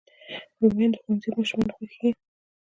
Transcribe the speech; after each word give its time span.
رومیان 0.59 0.91
د 0.93 0.97
ښوونځي 1.01 1.29
ماشومانو 1.37 1.75
خوښېږي 1.77 2.09